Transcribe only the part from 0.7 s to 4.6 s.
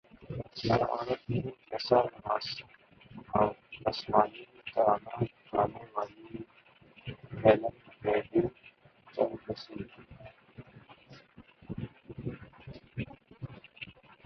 عورت ہوں جیسا نسوانی